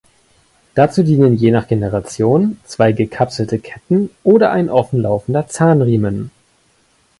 Dazu 0.73 1.03
dienen 1.03 1.35
je 1.35 1.51
nach 1.51 1.67
Generation 1.67 2.59
zwei 2.63 2.91
gekapselte 2.91 3.59
Ketten 3.59 4.09
oder 4.23 4.49
ein 4.51 4.71
offen 4.71 4.99
laufender 4.99 5.45
Zahnriemen. 5.47 6.31